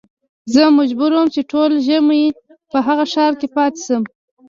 زه 0.53 0.63
مجبور 0.79 1.11
وم 1.13 1.27
چې 1.35 1.41
ټول 1.51 1.71
ژمی 1.87 2.23
په 2.71 2.77
هغه 2.87 3.05
ښار 3.13 3.33
کې 3.39 3.47
پاته 3.55 3.79
شم. 3.85 4.03